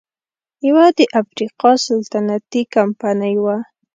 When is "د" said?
0.97-0.99